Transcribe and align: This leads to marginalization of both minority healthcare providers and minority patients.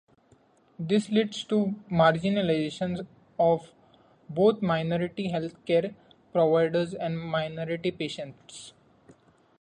This 0.79 1.09
leads 1.09 1.43
to 1.43 1.75
marginalization 1.91 3.05
of 3.37 3.69
both 4.27 4.59
minority 4.59 5.29
healthcare 5.31 5.93
providers 6.33 6.95
and 6.95 7.21
minority 7.21 7.91
patients. 7.91 8.73